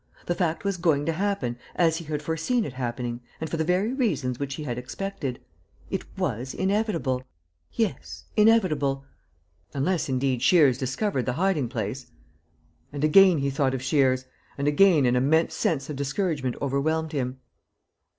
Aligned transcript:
The 0.25 0.33
fact 0.33 0.63
was 0.63 0.77
going 0.77 1.05
to 1.05 1.11
happen 1.13 1.59
as 1.75 1.97
he 1.97 2.05
had 2.05 2.23
foreseen 2.23 2.65
it 2.65 2.73
happening 2.73 3.21
and 3.39 3.47
for 3.51 3.57
the 3.57 3.63
very 3.63 3.93
reasons 3.93 4.39
which 4.39 4.55
he 4.55 4.63
had 4.63 4.79
expected. 4.79 5.39
It 5.91 6.05
was 6.17 6.55
inevitable.... 6.55 7.23
Yes, 7.71 8.23
inevitable. 8.35 9.05
Unless, 9.75 10.09
indeed, 10.09 10.41
Shears 10.41 10.79
discovered 10.79 11.27
the 11.27 11.33
hiding 11.33 11.69
place.... 11.69 12.07
And 12.91 13.03
again 13.03 13.37
he 13.37 13.51
thought 13.51 13.75
of 13.75 13.83
Shears; 13.83 14.25
and 14.57 14.67
again 14.67 15.05
an 15.05 15.15
immense 15.15 15.53
sense 15.53 15.87
of 15.87 15.97
discouragement 15.97 16.55
overwhelmed 16.63 17.11
him. 17.11 17.37